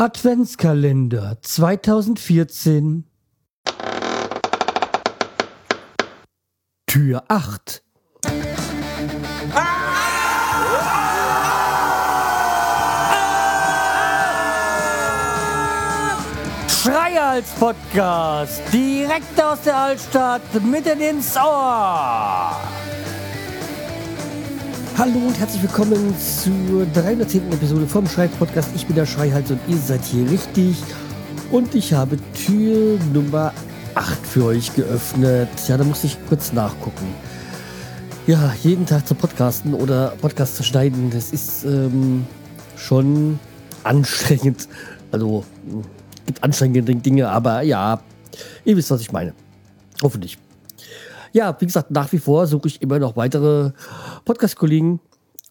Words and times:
Adventskalender 0.00 1.36
2014 1.42 3.04
Tür 6.86 7.22
8 7.28 7.82
Schreihals 16.66 17.50
Podcast, 17.60 18.62
direkt 18.72 19.38
aus 19.38 19.60
der 19.60 19.76
Altstadt, 19.76 20.40
mitten 20.64 20.98
ins 21.02 21.36
Ohr. 21.36 22.69
Hallo 25.00 25.16
und 25.28 25.40
herzlich 25.40 25.62
willkommen 25.62 26.14
zur 26.18 26.84
310. 26.92 27.50
Episode 27.52 27.86
vom 27.86 28.06
Schreihals 28.06 28.36
Podcast. 28.36 28.68
Ich 28.76 28.86
bin 28.86 28.94
der 28.96 29.06
Schreihals 29.06 29.50
und 29.50 29.58
ihr 29.66 29.78
seid 29.78 30.04
hier 30.04 30.30
richtig. 30.30 30.76
Und 31.50 31.74
ich 31.74 31.94
habe 31.94 32.18
Tür 32.34 32.98
Nummer 33.10 33.54
8 33.94 34.26
für 34.26 34.44
euch 34.44 34.74
geöffnet. 34.74 35.48
Ja, 35.66 35.78
da 35.78 35.84
muss 35.84 36.04
ich 36.04 36.18
kurz 36.28 36.52
nachgucken. 36.52 37.06
Ja, 38.26 38.52
jeden 38.62 38.84
Tag 38.84 39.08
zu 39.08 39.14
podcasten 39.14 39.72
oder 39.72 40.08
Podcast 40.20 40.56
zu 40.56 40.64
schneiden, 40.64 41.08
das 41.08 41.32
ist 41.32 41.64
ähm, 41.64 42.26
schon 42.76 43.38
anstrengend. 43.84 44.68
Also, 45.12 45.46
gibt 46.26 46.44
anstrengende 46.44 46.94
Dinge, 46.94 47.30
aber 47.30 47.62
ja, 47.62 48.02
ihr 48.66 48.76
wisst, 48.76 48.90
was 48.90 49.00
ich 49.00 49.12
meine. 49.12 49.32
Hoffentlich. 50.02 50.36
Ja, 51.32 51.56
wie 51.60 51.66
gesagt, 51.66 51.90
nach 51.90 52.10
wie 52.12 52.18
vor 52.18 52.46
suche 52.46 52.68
ich 52.68 52.82
immer 52.82 52.98
noch 52.98 53.16
weitere 53.16 53.72
Podcast-Kollegen 54.24 55.00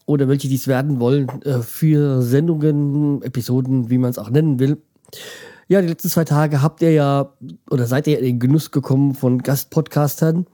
oder 0.06 0.28
welche 0.28 0.48
dies 0.48 0.66
werden 0.66 1.00
wollen 1.00 1.28
äh, 1.42 1.60
für 1.60 2.22
Sendungen, 2.22 3.22
Episoden, 3.22 3.90
wie 3.90 3.98
man 3.98 4.10
es 4.10 4.18
auch 4.18 4.30
nennen 4.30 4.58
will. 4.58 4.78
Ja, 5.68 5.80
die 5.80 5.88
letzten 5.88 6.08
zwei 6.08 6.24
Tage 6.24 6.62
habt 6.62 6.82
ihr 6.82 6.92
ja 6.92 7.32
oder 7.70 7.86
seid 7.86 8.06
ihr 8.06 8.18
in 8.18 8.24
den 8.24 8.38
Genuss 8.40 8.70
gekommen 8.70 9.14
von 9.14 9.38
Gastpodcastern. 9.38 10.46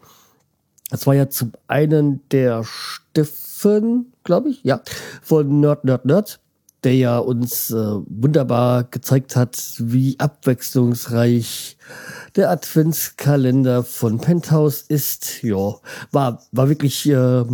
Das 0.91 1.07
war 1.07 1.15
ja 1.15 1.29
zum 1.29 1.53
einen 1.67 2.21
der 2.31 2.63
Steffen, 2.65 4.13
glaube 4.25 4.51
ich, 4.51 4.63
ja, 4.63 4.83
von 5.23 5.61
Nerd, 5.61 5.85
Nerd, 5.85 6.05
Nerd 6.05 6.39
der 6.85 6.95
ja 6.95 7.19
uns 7.19 7.71
äh, 7.71 7.75
wunderbar 7.75 8.85
gezeigt 8.85 9.37
hat, 9.37 9.75
wie 9.79 10.19
abwechslungsreich 10.19 11.77
der 12.37 12.51
Adventskalender 12.51 13.83
von 13.83 14.19
Penthouse 14.19 14.83
ist. 14.83 15.43
Ja, 15.43 15.75
war, 16.13 16.43
war 16.53 16.69
wirklich 16.69 17.09
äh, 17.09 17.45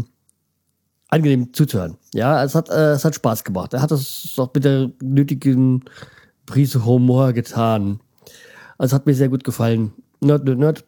angenehm 1.09 1.53
zuzuhören. 1.53 1.97
Ja, 2.15 2.43
es 2.43 2.55
hat, 2.55 2.69
äh, 2.71 2.93
es 2.93 3.05
hat 3.05 3.15
Spaß 3.15 3.45
gemacht. 3.45 3.73
Er 3.75 3.83
hat 3.83 3.93
es 3.93 4.35
auch 4.39 4.53
mit 4.55 4.65
der 4.65 4.91
nötigen 5.03 5.85
Prise 6.47 6.85
Humor 6.85 7.33
getan. 7.33 8.01
Also 8.79 8.97
hat 8.97 9.07
mir 9.07 9.15
sehr 9.15 9.29
gut 9.29 9.45
gefallen. 9.45 9.93
Nerd, 10.21 10.45
Nerd, 10.45 10.59
Nerd. 10.59 10.85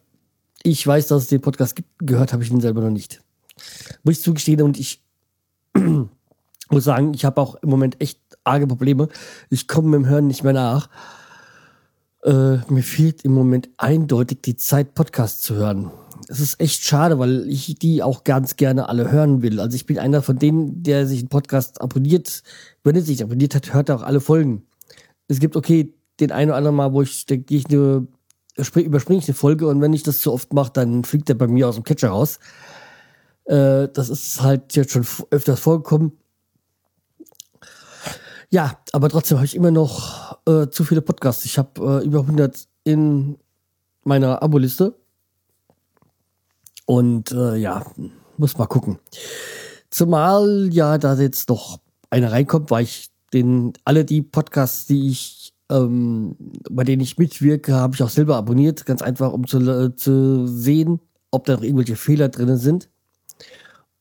Ich 0.63 0.85
weiß, 0.85 1.07
dass 1.07 1.23
es 1.23 1.29
den 1.29 1.41
Podcast 1.41 1.75
gibt. 1.75 1.89
Gehört 1.99 2.33
habe 2.33 2.43
ich 2.43 2.51
ihn 2.51 2.59
selber 2.59 2.81
noch 2.81 2.89
nicht. 2.89 3.21
Muss 4.03 4.17
ich 4.17 4.23
zugestehen 4.23 4.61
und 4.61 4.79
ich 4.79 5.03
muss 6.69 6.83
sagen, 6.83 7.13
ich 7.13 7.25
habe 7.25 7.39
auch 7.41 7.55
im 7.55 7.69
Moment 7.69 8.01
echt 8.01 8.19
arge 8.43 8.67
Probleme. 8.67 9.07
Ich 9.49 9.67
komme 9.67 9.89
mit 9.89 9.99
dem 9.99 10.09
Hören 10.09 10.27
nicht 10.27 10.43
mehr 10.43 10.53
nach. 10.53 10.89
Äh, 12.23 12.57
mir 12.69 12.83
fehlt 12.83 13.23
im 13.23 13.33
Moment 13.33 13.69
eindeutig 13.77 14.41
die 14.41 14.55
Zeit, 14.55 14.95
Podcasts 14.95 15.41
zu 15.41 15.55
hören. 15.55 15.91
Es 16.27 16.39
ist 16.39 16.59
echt 16.59 16.83
schade, 16.83 17.19
weil 17.19 17.47
ich 17.47 17.75
die 17.75 18.01
auch 18.01 18.23
ganz 18.23 18.55
gerne 18.55 18.89
alle 18.89 19.11
hören 19.11 19.43
will. 19.43 19.59
Also 19.59 19.75
ich 19.75 19.85
bin 19.85 19.99
einer 19.99 20.23
von 20.23 20.39
denen, 20.39 20.81
der 20.81 21.05
sich 21.05 21.19
einen 21.19 21.29
Podcast 21.29 21.81
abonniert. 21.81 22.41
Wenn 22.83 22.95
er 22.95 23.03
sich 23.03 23.21
abonniert 23.21 23.53
hat, 23.53 23.73
hört 23.73 23.89
er 23.89 23.97
auch 23.97 24.03
alle 24.03 24.21
Folgen. 24.21 24.63
Es 25.27 25.39
gibt 25.39 25.55
okay 25.55 25.93
den 26.19 26.31
einen 26.31 26.49
oder 26.49 26.57
anderen 26.57 26.75
Mal, 26.75 26.93
wo 26.93 27.01
ich 27.01 27.25
denke, 27.27 27.53
ich 27.53 27.67
eine, 27.69 28.07
überspringe 28.75 29.19
ich 29.19 29.27
eine 29.27 29.35
Folge 29.35 29.67
und 29.67 29.81
wenn 29.81 29.93
ich 29.93 30.03
das 30.03 30.21
zu 30.21 30.31
oft 30.31 30.53
mache, 30.53 30.71
dann 30.73 31.03
fliegt 31.03 31.29
er 31.29 31.35
bei 31.35 31.47
mir 31.47 31.67
aus 31.67 31.75
dem 31.75 31.83
Catcher 31.83 32.09
raus. 32.09 32.39
Äh, 33.45 33.89
das 33.93 34.09
ist 34.09 34.41
halt 34.41 34.75
jetzt 34.75 34.91
schon 34.91 35.05
öfters 35.29 35.59
vorgekommen. 35.59 36.13
Ja, 38.49 38.77
aber 38.91 39.09
trotzdem 39.09 39.37
habe 39.37 39.45
ich 39.45 39.55
immer 39.55 39.71
noch 39.71 40.37
äh, 40.47 40.67
zu 40.69 40.83
viele 40.83 41.01
Podcasts. 41.01 41.45
Ich 41.45 41.57
habe 41.57 42.01
äh, 42.01 42.05
über 42.05 42.21
100 42.21 42.67
in 42.83 43.37
meiner 44.03 44.41
Abo-Liste. 44.41 44.95
Und 46.85 47.31
äh, 47.31 47.55
ja, 47.55 47.85
muss 48.37 48.57
mal 48.57 48.67
gucken. 48.67 48.99
Zumal 49.89 50.69
ja 50.71 50.97
da 50.97 51.15
jetzt 51.15 51.49
noch 51.49 51.79
einer 52.09 52.31
reinkommt, 52.31 52.69
weil 52.69 52.83
ich 52.83 53.09
den 53.33 53.73
alle 53.83 54.05
die 54.05 54.21
Podcasts, 54.21 54.85
die 54.85 55.09
ich 55.09 55.53
ähm, 55.69 56.35
bei 56.69 56.83
denen 56.83 57.01
ich 57.01 57.17
mitwirke, 57.17 57.73
habe 57.73 57.95
ich 57.95 58.03
auch 58.03 58.09
selber 58.09 58.35
abonniert, 58.35 58.85
ganz 58.85 59.01
einfach, 59.01 59.33
um 59.33 59.47
zu, 59.47 59.59
äh, 59.59 59.95
zu 59.95 60.47
sehen, 60.47 60.99
ob 61.31 61.45
da 61.45 61.53
noch 61.53 61.63
irgendwelche 61.63 61.95
Fehler 61.95 62.29
drin 62.29 62.55
sind. 62.57 62.89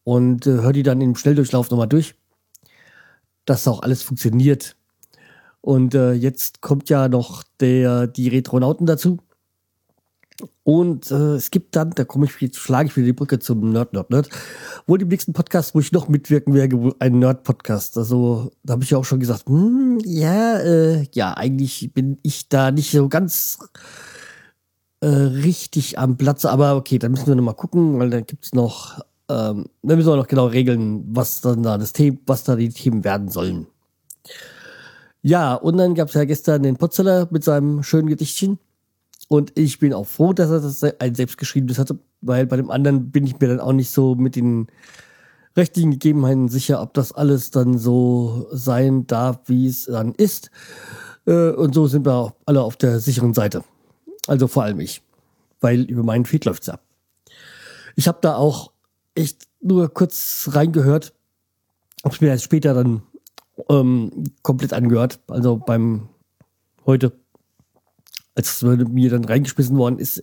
Und 0.04 0.46
äh, 0.46 0.50
höre 0.50 0.74
die 0.74 0.82
dann 0.82 1.00
im 1.00 1.16
Schnelldurchlauf 1.16 1.70
nochmal 1.70 1.88
durch 1.88 2.14
dass 3.44 3.68
auch 3.68 3.82
alles 3.82 4.02
funktioniert. 4.02 4.76
Und 5.60 5.94
äh, 5.94 6.12
jetzt 6.12 6.60
kommt 6.60 6.90
ja 6.90 7.08
noch 7.08 7.42
der, 7.60 8.06
die 8.06 8.28
Retronauten 8.28 8.86
dazu. 8.86 9.18
Und 10.62 11.10
äh, 11.10 11.34
es 11.36 11.50
gibt 11.50 11.76
dann, 11.76 11.90
da 11.90 12.04
komme 12.04 12.26
ich, 12.26 12.56
schlage 12.56 12.88
ich 12.88 12.96
wieder 12.96 13.06
die 13.06 13.12
Brücke 13.12 13.38
zum 13.38 13.70
Nerd, 13.70 13.92
Nerd, 13.92 14.10
Nerd, 14.10 14.28
wohl 14.86 15.00
im 15.00 15.08
nächsten 15.08 15.32
Podcast, 15.32 15.74
wo 15.74 15.80
ich 15.80 15.92
noch 15.92 16.08
mitwirken 16.08 16.54
werde, 16.54 16.94
ein 16.98 17.18
Nerd-Podcast. 17.18 17.96
Also, 17.98 18.50
da 18.62 18.72
habe 18.72 18.82
ich 18.82 18.90
ja 18.90 18.98
auch 18.98 19.04
schon 19.04 19.20
gesagt, 19.20 19.46
hm, 19.46 20.00
ja, 20.04 20.58
äh, 20.58 21.06
ja, 21.12 21.34
eigentlich 21.34 21.92
bin 21.94 22.18
ich 22.22 22.48
da 22.48 22.70
nicht 22.70 22.90
so 22.90 23.08
ganz 23.08 23.58
äh, 25.00 25.06
richtig 25.06 25.98
am 25.98 26.16
Platz, 26.16 26.44
aber 26.44 26.76
okay, 26.76 26.98
dann 26.98 27.12
müssen 27.12 27.26
wir 27.26 27.34
noch 27.36 27.44
mal 27.44 27.52
gucken, 27.52 27.98
weil 27.98 28.10
dann 28.10 28.26
gibt's 28.26 28.54
noch 28.54 29.00
ähm, 29.28 29.66
dann 29.82 29.96
müssen 29.96 30.08
wir 30.08 30.16
noch 30.16 30.26
genau 30.26 30.46
regeln, 30.46 31.04
was 31.14 31.40
dann 31.40 31.62
da 31.62 31.78
das 31.78 31.92
Thema, 31.92 32.18
was 32.26 32.44
da 32.44 32.56
die 32.56 32.68
Themen 32.68 33.04
werden 33.04 33.28
sollen. 33.28 33.66
Ja, 35.22 35.54
und 35.54 35.78
dann 35.78 35.94
gab 35.94 36.08
es 36.08 36.14
ja 36.14 36.24
gestern 36.24 36.62
den 36.62 36.76
Potzeller 36.76 37.28
mit 37.30 37.44
seinem 37.44 37.82
schönen 37.82 38.08
Gedichtchen. 38.08 38.58
Und 39.28 39.52
ich 39.58 39.78
bin 39.78 39.94
auch 39.94 40.06
froh, 40.06 40.34
dass 40.34 40.50
er 40.50 40.60
das 40.60 40.82
ein 40.82 41.14
selbstgeschriebenes 41.14 41.78
hatte, 41.78 41.98
weil 42.20 42.46
bei 42.46 42.56
dem 42.56 42.70
anderen 42.70 43.10
bin 43.10 43.26
ich 43.26 43.40
mir 43.40 43.48
dann 43.48 43.60
auch 43.60 43.72
nicht 43.72 43.90
so 43.90 44.14
mit 44.14 44.36
den 44.36 44.66
rechtlichen 45.56 45.92
Gegebenheiten 45.92 46.48
sicher, 46.48 46.82
ob 46.82 46.92
das 46.92 47.12
alles 47.12 47.50
dann 47.50 47.78
so 47.78 48.46
sein 48.50 49.06
darf, 49.06 49.40
wie 49.46 49.66
es 49.66 49.86
dann 49.86 50.12
ist. 50.12 50.50
Äh, 51.26 51.50
und 51.52 51.74
so 51.74 51.86
sind 51.86 52.04
wir 52.04 52.12
auch 52.12 52.32
alle 52.44 52.62
auf 52.62 52.76
der 52.76 53.00
sicheren 53.00 53.32
Seite. 53.32 53.64
Also 54.26 54.46
vor 54.46 54.64
allem 54.64 54.80
ich, 54.80 55.02
weil 55.60 55.82
über 55.82 56.02
meinen 56.02 56.26
Feed 56.26 56.44
läuft's 56.44 56.66
ja. 56.66 56.78
Ich 57.96 58.08
habe 58.08 58.18
da 58.20 58.36
auch 58.36 58.73
echt 59.14 59.46
nur 59.60 59.92
kurz 59.92 60.50
reingehört. 60.52 61.14
Hab's 62.02 62.20
mir 62.20 62.28
erst 62.28 62.44
später 62.44 62.74
dann 62.74 63.02
ähm, 63.68 64.24
komplett 64.42 64.72
angehört. 64.72 65.20
Also 65.28 65.56
beim 65.56 66.08
heute, 66.86 67.12
als 68.34 68.62
es 68.62 68.62
mir 68.62 69.10
dann 69.10 69.24
reingeschmissen 69.24 69.76
worden 69.76 69.98
ist 69.98 70.20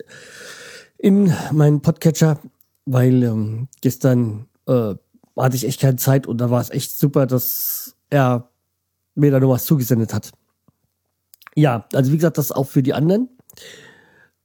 in 0.98 1.34
meinen 1.52 1.82
Podcatcher, 1.82 2.40
weil 2.86 3.24
ähm, 3.24 3.68
gestern 3.82 4.48
äh, 4.68 4.94
hatte 5.38 5.56
ich 5.56 5.66
echt 5.66 5.82
keine 5.82 5.96
Zeit 5.96 6.28
und 6.28 6.38
da 6.40 6.52
war 6.52 6.62
es 6.62 6.70
echt 6.70 6.98
super, 6.98 7.26
dass 7.26 7.96
er 8.10 8.50
mir 9.16 9.32
da 9.32 9.40
noch 9.40 9.50
was 9.50 9.66
zugesendet 9.66 10.14
hat. 10.14 10.32
Ja, 11.56 11.86
also 11.94 12.12
wie 12.12 12.18
gesagt, 12.18 12.38
das 12.38 12.52
auch 12.52 12.68
für 12.68 12.84
die 12.84 12.94
anderen. 12.94 13.30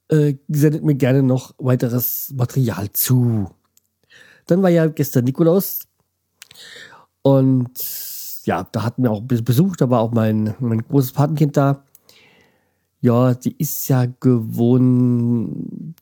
Äh, 0.09 0.35
sendet 0.47 0.83
mir 0.83 0.95
gerne 0.95 1.21
noch 1.21 1.53
weiteres 1.57 2.33
Material 2.35 2.89
zu. 2.91 3.49
Dann 4.47 4.63
war 4.63 4.69
ja 4.69 4.87
gestern 4.87 5.25
Nikolaus. 5.25 5.81
Und 7.21 7.71
ja, 8.45 8.67
da 8.71 8.83
hatten 8.83 9.03
wir 9.03 9.11
auch 9.11 9.21
Besuch, 9.21 9.75
da 9.75 9.89
war 9.89 9.99
auch 9.99 10.11
mein, 10.11 10.55
mein 10.59 10.79
großes 10.87 11.11
Patenkind 11.11 11.57
da. 11.57 11.83
Ja, 13.01 13.33
die 13.33 13.55
ist 13.57 13.87
ja 13.89 14.05
gewohnt, 14.19 15.93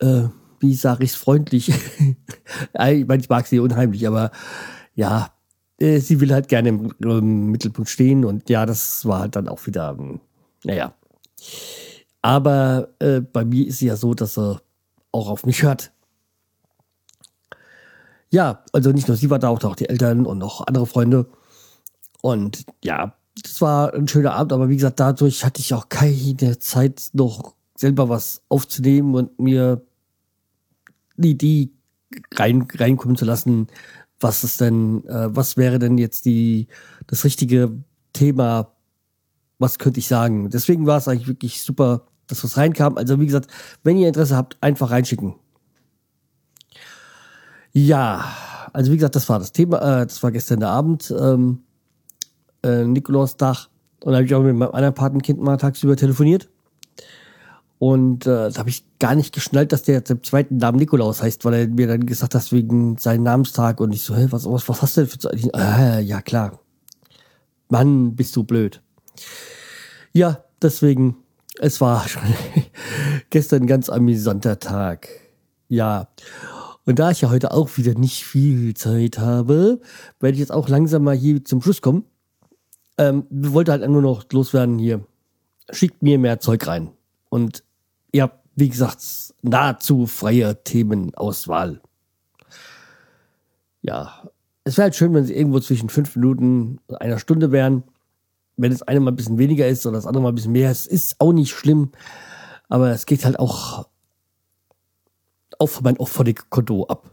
äh, 0.00 0.24
wie 0.60 0.74
sage 0.74 1.04
ich 1.04 1.12
es 1.12 1.16
freundlich. 1.16 1.68
ich 1.70 3.06
meine, 3.06 3.22
ich 3.22 3.28
mag 3.28 3.46
sie 3.46 3.60
unheimlich, 3.60 4.06
aber 4.06 4.30
ja, 4.94 5.32
äh, 5.78 6.00
sie 6.00 6.20
will 6.20 6.32
halt 6.32 6.48
gerne 6.48 6.70
im, 6.70 6.92
im, 6.98 7.46
Mittelpunkt 7.46 7.90
stehen 7.90 8.24
und 8.24 8.50
ja, 8.50 8.66
das 8.66 9.06
war 9.06 9.20
halt 9.20 9.36
dann 9.36 9.48
auch 9.48 9.66
wieder, 9.66 9.96
ähm, 9.98 10.20
naja. 10.64 10.94
Aber 12.20 12.88
äh, 12.98 13.20
bei 13.20 13.44
mir 13.44 13.66
ist 13.66 13.78
sie 13.78 13.86
ja 13.86 13.96
so, 13.96 14.14
dass 14.14 14.38
er 14.38 14.60
auch 15.10 15.28
auf 15.28 15.44
mich 15.44 15.62
hört. 15.62 15.92
Ja, 18.32 18.64
also 18.72 18.90
nicht 18.90 19.06
nur 19.06 19.16
sie 19.16 19.30
war 19.30 19.38
da, 19.38 19.48
auch 19.48 19.76
die 19.76 19.88
Eltern 19.88 20.26
und 20.26 20.38
noch 20.38 20.66
andere 20.66 20.86
Freunde. 20.86 21.26
Und 22.20 22.64
ja, 22.82 23.14
das 23.40 23.60
war 23.60 23.94
ein 23.94 24.08
schöner 24.08 24.34
Abend, 24.34 24.52
aber 24.52 24.68
wie 24.68 24.76
gesagt, 24.76 24.98
dadurch 24.98 25.44
hatte 25.44 25.60
ich 25.60 25.72
auch 25.74 25.88
keine 25.88 26.58
Zeit, 26.58 27.10
noch 27.12 27.54
selber 27.76 28.08
was 28.08 28.42
aufzunehmen 28.48 29.14
und 29.14 29.38
mir 29.38 29.82
die 31.16 31.30
Idee 31.30 31.70
rein, 32.34 32.66
reinkommen 32.74 33.16
zu 33.16 33.24
lassen, 33.24 33.68
was 34.18 34.44
ist 34.44 34.60
denn, 34.60 35.04
äh, 35.06 35.34
was 35.34 35.56
wäre 35.56 35.78
denn 35.78 35.98
jetzt 35.98 36.24
die, 36.24 36.68
das 37.06 37.24
richtige 37.24 37.72
Thema 38.12 38.72
was 39.62 39.78
könnte 39.78 40.00
ich 40.00 40.08
sagen? 40.08 40.50
Deswegen 40.50 40.86
war 40.86 40.98
es 40.98 41.08
eigentlich 41.08 41.28
wirklich 41.28 41.62
super, 41.62 42.02
dass 42.26 42.44
was 42.44 42.56
reinkam. 42.56 42.98
Also 42.98 43.18
wie 43.20 43.26
gesagt, 43.26 43.50
wenn 43.84 43.96
ihr 43.96 44.08
Interesse 44.08 44.36
habt, 44.36 44.58
einfach 44.60 44.90
reinschicken. 44.90 45.36
Ja, 47.72 48.24
also 48.72 48.92
wie 48.92 48.96
gesagt, 48.96 49.16
das 49.16 49.28
war 49.28 49.38
das 49.38 49.52
Thema. 49.52 49.78
Äh, 49.78 50.06
das 50.06 50.22
war 50.22 50.30
gestern 50.30 50.62
Abend, 50.62 51.12
ähm, 51.18 51.62
äh, 52.62 52.84
Nikolaustag. 52.84 53.68
Und 54.04 54.12
da 54.12 54.18
habe 54.18 54.26
ich 54.26 54.34
auch 54.34 54.42
mit 54.42 54.56
meinem 54.56 54.72
anderen 54.72 54.94
Patenkind 54.94 55.40
mal 55.40 55.56
tagsüber 55.56 55.96
telefoniert. 55.96 56.48
Und 57.78 58.26
äh, 58.26 58.50
da 58.50 58.58
habe 58.58 58.70
ich 58.70 58.84
gar 59.00 59.14
nicht 59.14 59.34
geschnallt, 59.34 59.72
dass 59.72 59.82
der 59.82 59.96
jetzt 59.96 60.10
im 60.10 60.22
zweiten 60.22 60.58
Namen 60.58 60.78
Nikolaus 60.78 61.20
heißt, 61.20 61.44
weil 61.44 61.54
er 61.54 61.68
mir 61.68 61.88
dann 61.88 62.06
gesagt 62.06 62.34
hat, 62.34 62.52
wegen 62.52 62.96
seinem 62.96 63.24
Namenstag. 63.24 63.80
Und 63.80 63.92
ich 63.92 64.02
so, 64.02 64.14
hä, 64.14 64.28
was, 64.30 64.48
was, 64.48 64.68
was 64.68 64.82
hast 64.82 64.96
du 64.96 65.00
denn 65.04 65.10
für... 65.10 65.52
Äh, 65.54 66.00
ja, 66.00 66.20
klar. 66.20 66.60
Mann, 67.68 68.14
bist 68.14 68.36
du 68.36 68.44
blöd. 68.44 68.82
Ja, 70.12 70.44
deswegen, 70.60 71.16
es 71.58 71.80
war 71.80 72.06
schon 72.06 72.22
gestern 73.30 73.62
ein 73.62 73.66
ganz 73.66 73.88
amüsanter 73.88 74.58
Tag. 74.58 75.08
Ja. 75.68 76.08
Und 76.84 76.98
da 76.98 77.10
ich 77.10 77.20
ja 77.20 77.30
heute 77.30 77.52
auch 77.52 77.76
wieder 77.76 77.94
nicht 77.94 78.24
viel 78.24 78.74
Zeit 78.74 79.18
habe, 79.18 79.80
werde 80.20 80.34
ich 80.34 80.40
jetzt 80.40 80.52
auch 80.52 80.68
langsam 80.68 81.04
mal 81.04 81.16
hier 81.16 81.44
zum 81.44 81.62
Schluss 81.62 81.80
kommen. 81.80 82.04
Ähm, 82.98 83.24
wollte 83.30 83.72
halt 83.72 83.88
nur 83.88 84.02
noch 84.02 84.24
loswerden 84.32 84.78
hier. 84.78 85.04
Schickt 85.70 86.02
mir 86.02 86.18
mehr 86.18 86.40
Zeug 86.40 86.66
rein. 86.66 86.90
Und 87.28 87.62
ihr 88.10 88.24
habt, 88.24 88.40
wie 88.56 88.68
gesagt, 88.68 89.00
nahezu 89.42 90.06
freie 90.06 90.62
Themenauswahl. 90.64 91.80
Ja, 93.80 94.28
es 94.64 94.76
wäre 94.76 94.84
halt 94.84 94.96
schön, 94.96 95.14
wenn 95.14 95.24
sie 95.24 95.34
irgendwo 95.34 95.60
zwischen 95.60 95.88
fünf 95.88 96.14
Minuten 96.16 96.78
und 96.86 97.00
einer 97.00 97.18
Stunde 97.18 97.52
wären. 97.52 97.84
Wenn 98.56 98.70
das 98.70 98.82
eine 98.82 99.00
mal 99.00 99.12
ein 99.12 99.16
bisschen 99.16 99.38
weniger 99.38 99.66
ist 99.66 99.86
oder 99.86 99.96
das 99.96 100.06
andere 100.06 100.22
mal 100.22 100.28
ein 100.30 100.34
bisschen 100.34 100.52
mehr, 100.52 100.70
es 100.70 100.86
ist 100.86 101.20
auch 101.20 101.32
nicht 101.32 101.52
schlimm. 101.52 101.92
Aber 102.68 102.90
es 102.90 103.06
geht 103.06 103.24
halt 103.24 103.38
auch 103.38 103.88
auf 105.62 105.80
mein 105.80 105.96
Auphonic-Konto 105.96 106.86
ab. 106.86 107.08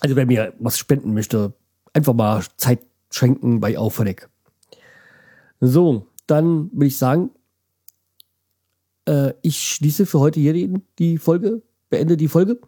Also 0.00 0.16
wer 0.16 0.26
mir 0.26 0.52
was 0.58 0.76
spenden 0.76 1.14
möchte, 1.14 1.54
einfach 1.94 2.12
mal 2.12 2.44
Zeit 2.58 2.80
schenken 3.10 3.58
bei 3.60 3.78
Auphonic. 3.78 4.28
So, 5.60 6.06
dann 6.26 6.70
würde 6.72 6.86
ich 6.86 6.98
sagen, 6.98 7.30
äh, 9.08 9.32
ich 9.40 9.62
schließe 9.62 10.04
für 10.04 10.20
heute 10.20 10.40
hier 10.40 10.52
die, 10.52 10.74
die 10.98 11.16
Folge 11.16 11.62
beende 11.88 12.16
die 12.16 12.28
Folge 12.28 12.58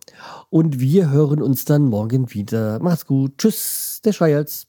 und 0.51 0.81
wir 0.81 1.11
hören 1.11 1.43
uns 1.43 1.65
dann 1.65 1.87
morgen 1.87 2.33
wieder. 2.35 2.79
Macht's 2.81 3.07
gut. 3.07 3.39
Tschüss, 3.39 4.01
der 4.05 4.13
Schreihals. 4.13 4.67